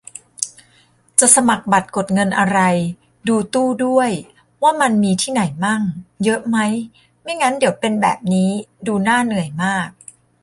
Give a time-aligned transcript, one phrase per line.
[1.19, 2.59] จะสมัครบัตรกดเงินอะไร
[3.27, 4.11] ดูตู้ด้วย
[4.61, 5.81] ว่ามันมีที่ไหนมั่ง
[6.23, 6.57] เยอะไหม
[7.21, 8.49] ไม่งั้นเดี๋ยวเป็นแบบนี้
[8.87, 9.89] ดูน่าเหนื่อยมาก